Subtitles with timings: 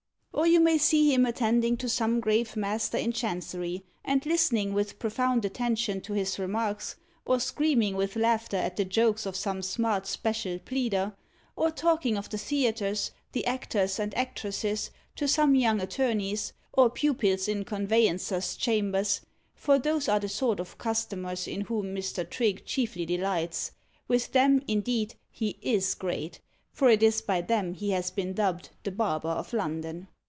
[0.33, 4.97] Or you may see him attending to some grave master in Chancery, and listening with
[4.97, 10.07] profound attention to his remarks; or screaming with laughter at the jokes of some smart
[10.07, 11.13] special pleader;
[11.55, 17.47] or talking of the theatres, the actors and actresses, to some young attorneys, or pupils
[17.47, 19.21] in conveyancers' chambers;
[19.53, 22.27] for those are the sort of customers in whom Mr.
[22.27, 23.73] Trigge chiefly delights;
[24.07, 26.39] with them, indeed, he is great,
[26.71, 30.07] for it is by them he has been dubbed the Barber of London.